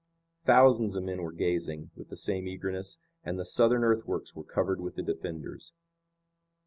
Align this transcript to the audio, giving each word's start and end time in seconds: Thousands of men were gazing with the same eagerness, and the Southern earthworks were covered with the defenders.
Thousands 0.43 0.95
of 0.95 1.03
men 1.03 1.21
were 1.21 1.31
gazing 1.31 1.91
with 1.95 2.09
the 2.09 2.17
same 2.17 2.47
eagerness, 2.47 2.97
and 3.23 3.37
the 3.37 3.45
Southern 3.45 3.83
earthworks 3.83 4.33
were 4.35 4.43
covered 4.43 4.81
with 4.81 4.95
the 4.95 5.03
defenders. 5.03 5.73